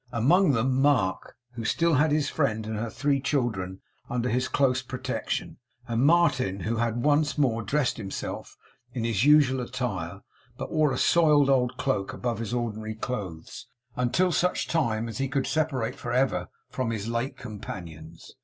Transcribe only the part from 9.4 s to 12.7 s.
attire, but wore a soiled, old cloak above his